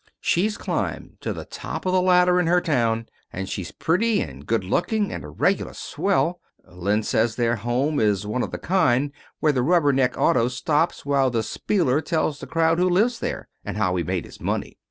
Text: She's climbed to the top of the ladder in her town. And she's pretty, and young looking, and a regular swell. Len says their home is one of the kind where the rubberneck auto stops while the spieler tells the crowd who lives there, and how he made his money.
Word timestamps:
She's 0.19 0.57
climbed 0.57 1.17
to 1.21 1.31
the 1.31 1.45
top 1.45 1.85
of 1.85 1.93
the 1.93 2.01
ladder 2.01 2.39
in 2.39 2.47
her 2.47 2.59
town. 2.59 3.05
And 3.31 3.47
she's 3.47 3.69
pretty, 3.71 4.19
and 4.19 4.49
young 4.49 4.61
looking, 4.61 5.13
and 5.13 5.23
a 5.23 5.27
regular 5.29 5.75
swell. 5.75 6.39
Len 6.67 7.03
says 7.03 7.35
their 7.35 7.57
home 7.57 7.99
is 7.99 8.25
one 8.25 8.41
of 8.41 8.49
the 8.49 8.57
kind 8.57 9.11
where 9.41 9.51
the 9.53 9.61
rubberneck 9.61 10.17
auto 10.17 10.47
stops 10.47 11.05
while 11.05 11.29
the 11.29 11.43
spieler 11.43 12.01
tells 12.01 12.39
the 12.39 12.47
crowd 12.47 12.79
who 12.79 12.89
lives 12.89 13.19
there, 13.19 13.47
and 13.63 13.77
how 13.77 13.95
he 13.95 14.03
made 14.03 14.25
his 14.25 14.41
money. 14.41 14.79